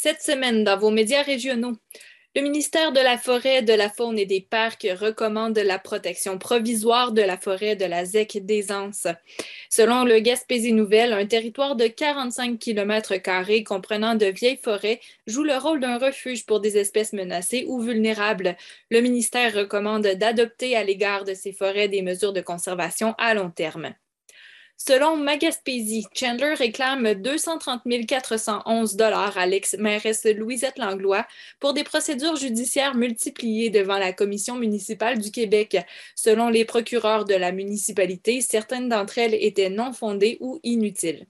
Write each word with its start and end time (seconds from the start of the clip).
Cette 0.00 0.22
semaine, 0.22 0.62
dans 0.62 0.78
vos 0.78 0.92
médias 0.92 1.24
régionaux, 1.24 1.76
le 2.36 2.42
ministère 2.42 2.92
de 2.92 3.00
la 3.00 3.18
Forêt, 3.18 3.62
de 3.62 3.72
la 3.72 3.90
Faune 3.90 4.16
et 4.16 4.26
des 4.26 4.40
Parcs 4.40 4.86
recommande 4.92 5.58
la 5.58 5.80
protection 5.80 6.38
provisoire 6.38 7.10
de 7.10 7.20
la 7.20 7.36
forêt 7.36 7.74
de 7.74 7.84
la 7.84 8.04
ZEC 8.04 8.46
des 8.46 8.70
Anses. 8.70 9.08
Selon 9.68 10.04
le 10.04 10.20
Gaspésie 10.20 10.72
Nouvelle, 10.72 11.12
un 11.12 11.26
territoire 11.26 11.74
de 11.74 11.88
45 11.88 12.60
km 12.60 13.14
comprenant 13.64 14.14
de 14.14 14.26
vieilles 14.26 14.60
forêts 14.62 15.00
joue 15.26 15.42
le 15.42 15.56
rôle 15.56 15.80
d'un 15.80 15.98
refuge 15.98 16.46
pour 16.46 16.60
des 16.60 16.78
espèces 16.78 17.12
menacées 17.12 17.64
ou 17.66 17.80
vulnérables. 17.80 18.56
Le 18.92 19.00
ministère 19.00 19.52
recommande 19.52 20.06
d'adopter 20.06 20.76
à 20.76 20.84
l'égard 20.84 21.24
de 21.24 21.34
ces 21.34 21.52
forêts 21.52 21.88
des 21.88 22.02
mesures 22.02 22.32
de 22.32 22.40
conservation 22.40 23.16
à 23.18 23.34
long 23.34 23.50
terme. 23.50 23.94
Selon 24.78 25.16
Magaspésie, 25.16 26.06
Chandler 26.14 26.54
réclame 26.54 27.14
230 27.14 27.82
411 28.06 28.96
à 29.00 29.46
l'ex-mairesse 29.46 30.24
Louisette 30.24 30.78
Langlois 30.78 31.26
pour 31.60 31.74
des 31.74 31.82
procédures 31.84 32.36
judiciaires 32.36 32.94
multipliées 32.94 33.70
devant 33.70 33.98
la 33.98 34.12
Commission 34.12 34.54
municipale 34.56 35.18
du 35.18 35.32
Québec. 35.32 35.76
Selon 36.14 36.48
les 36.48 36.64
procureurs 36.64 37.24
de 37.24 37.34
la 37.34 37.50
municipalité, 37.52 38.40
certaines 38.40 38.88
d'entre 38.88 39.18
elles 39.18 39.34
étaient 39.34 39.68
non 39.68 39.92
fondées 39.92 40.38
ou 40.40 40.60
inutiles. 40.62 41.26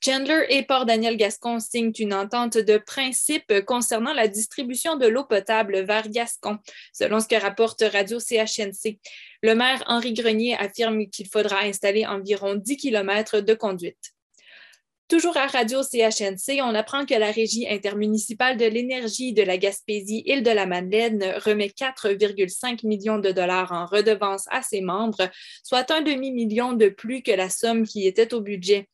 Chandler 0.00 0.44
et 0.50 0.62
Port 0.62 0.86
Daniel 0.86 1.16
Gascon 1.16 1.58
signent 1.58 1.92
une 1.98 2.14
entente 2.14 2.56
de 2.56 2.78
principe 2.78 3.60
concernant 3.66 4.12
la 4.12 4.28
distribution 4.28 4.96
de 4.96 5.08
l'eau 5.08 5.24
potable 5.24 5.80
vers 5.80 6.08
Gascon, 6.08 6.58
selon 6.92 7.18
ce 7.18 7.26
que 7.26 7.34
rapporte 7.34 7.82
Radio 7.82 8.20
CHNC. 8.20 9.00
Le 9.42 9.54
maire 9.54 9.82
Henri 9.86 10.12
Grenier 10.12 10.56
affirme 10.56 11.08
qu'il 11.08 11.28
faudra 11.28 11.62
installer 11.62 12.06
environ 12.06 12.54
10 12.54 12.76
km 12.76 13.40
de 13.40 13.54
conduite. 13.54 14.14
Toujours 15.08 15.38
à 15.38 15.46
Radio 15.46 15.82
CHNC, 15.82 16.60
on 16.62 16.74
apprend 16.74 17.06
que 17.06 17.14
la 17.14 17.30
Régie 17.30 17.66
intermunicipale 17.66 18.58
de 18.58 18.66
l'énergie 18.66 19.32
de 19.32 19.42
la 19.42 19.56
Gaspésie 19.56 20.22
Île 20.26 20.42
de 20.42 20.50
la 20.50 20.66
Madeleine 20.66 21.24
remet 21.44 21.68
4,5 21.68 22.86
millions 22.86 23.18
de 23.18 23.30
dollars 23.30 23.72
en 23.72 23.86
redevances 23.86 24.44
à 24.50 24.60
ses 24.60 24.82
membres, 24.82 25.30
soit 25.64 25.90
un 25.90 26.02
demi-million 26.02 26.74
de 26.74 26.88
plus 26.90 27.22
que 27.22 27.32
la 27.32 27.48
somme 27.48 27.86
qui 27.86 28.06
était 28.06 28.34
au 28.34 28.42
budget. 28.42 28.86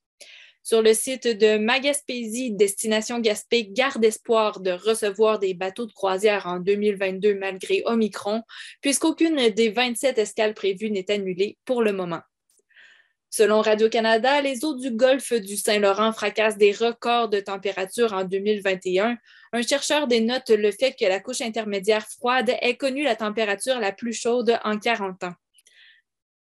Sur 0.66 0.80
le 0.80 0.94
site 0.94 1.26
de 1.26 1.58
Magaspésie, 1.58 2.50
Destination 2.50 3.18
Gaspé 3.18 3.66
garde 3.66 4.02
espoir 4.02 4.60
de 4.60 4.70
recevoir 4.70 5.38
des 5.38 5.52
bateaux 5.52 5.84
de 5.84 5.92
croisière 5.92 6.46
en 6.46 6.58
2022 6.58 7.34
malgré 7.34 7.82
Omicron, 7.84 8.40
puisqu'aucune 8.80 9.50
des 9.50 9.68
27 9.68 10.16
escales 10.16 10.54
prévues 10.54 10.90
n'est 10.90 11.10
annulée 11.10 11.58
pour 11.66 11.82
le 11.82 11.92
moment. 11.92 12.22
Selon 13.28 13.60
Radio-Canada, 13.60 14.40
les 14.40 14.64
eaux 14.64 14.74
du 14.74 14.90
golfe 14.90 15.34
du 15.34 15.58
Saint-Laurent 15.58 16.12
fracassent 16.14 16.56
des 16.56 16.72
records 16.72 17.28
de 17.28 17.40
température 17.40 18.14
en 18.14 18.24
2021. 18.24 19.18
Un 19.52 19.62
chercheur 19.62 20.06
dénote 20.06 20.48
le 20.48 20.70
fait 20.70 20.96
que 20.98 21.04
la 21.04 21.20
couche 21.20 21.42
intermédiaire 21.42 22.06
froide 22.06 22.50
ait 22.62 22.78
connu 22.78 23.02
la 23.02 23.16
température 23.16 23.78
la 23.80 23.92
plus 23.92 24.14
chaude 24.14 24.58
en 24.64 24.78
40 24.78 25.24
ans. 25.24 25.34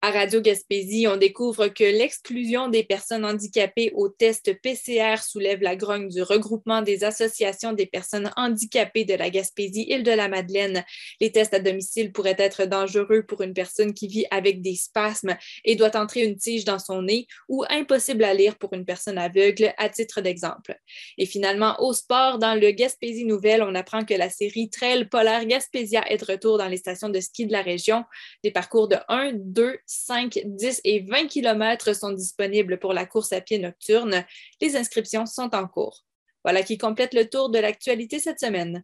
À 0.05 0.11
Radio 0.11 0.41
Gaspésie, 0.41 1.07
on 1.07 1.15
découvre 1.15 1.69
que 1.69 1.85
l'exclusion 1.85 2.67
des 2.67 2.83
personnes 2.83 3.23
handicapées 3.23 3.93
au 3.95 4.09
test 4.09 4.51
PCR 4.61 5.15
soulève 5.23 5.61
la 5.61 5.77
grogne 5.77 6.09
du 6.09 6.21
regroupement 6.21 6.81
des 6.81 7.05
associations 7.05 7.71
des 7.71 7.85
personnes 7.85 8.29
handicapées 8.35 9.05
de 9.05 9.13
la 9.13 9.29
Gaspésie 9.29 9.85
Île-de-la-Madeleine. 9.87 10.83
Les 11.21 11.31
tests 11.31 11.53
à 11.53 11.59
domicile 11.59 12.11
pourraient 12.11 12.35
être 12.37 12.65
dangereux 12.65 13.23
pour 13.25 13.43
une 13.43 13.53
personne 13.53 13.93
qui 13.93 14.09
vit 14.09 14.25
avec 14.29 14.61
des 14.61 14.75
spasmes 14.75 15.37
et 15.63 15.77
doit 15.77 15.95
entrer 15.95 16.25
une 16.25 16.35
tige 16.35 16.65
dans 16.65 16.79
son 16.79 17.03
nez 17.03 17.25
ou 17.47 17.63
impossible 17.69 18.25
à 18.25 18.33
lire 18.33 18.57
pour 18.57 18.73
une 18.73 18.83
personne 18.83 19.17
aveugle, 19.17 19.73
à 19.77 19.87
titre 19.87 20.19
d'exemple. 20.19 20.77
Et 21.17 21.25
finalement, 21.25 21.77
au 21.79 21.93
sport, 21.93 22.39
dans 22.39 22.59
le 22.59 22.71
Gaspésie 22.71 23.23
Nouvelle, 23.23 23.63
on 23.63 23.73
apprend 23.73 24.03
que 24.03 24.15
la 24.15 24.29
série 24.29 24.69
Trail 24.69 25.05
Polaire 25.05 25.45
Gaspésia 25.45 26.03
est 26.11 26.17
de 26.17 26.25
retour 26.25 26.57
dans 26.57 26.67
les 26.67 26.75
stations 26.75 27.07
de 27.07 27.21
ski 27.21 27.47
de 27.47 27.53
la 27.53 27.61
région. 27.61 28.03
Des 28.43 28.51
parcours 28.51 28.89
de 28.89 28.97
1, 29.07 29.31
2, 29.35 29.77
5, 29.93 30.39
10 30.45 30.81
et 30.83 31.01
20 31.01 31.27
km 31.27 31.95
sont 31.95 32.11
disponibles 32.11 32.79
pour 32.79 32.93
la 32.93 33.05
course 33.05 33.31
à 33.31 33.41
pied 33.41 33.59
nocturne. 33.59 34.25
Les 34.61 34.75
inscriptions 34.75 35.25
sont 35.25 35.53
en 35.53 35.67
cours. 35.67 36.03
Voilà 36.43 36.63
qui 36.63 36.77
complète 36.77 37.13
le 37.13 37.29
tour 37.29 37.49
de 37.49 37.59
l'actualité 37.59 38.19
cette 38.19 38.39
semaine. 38.39 38.83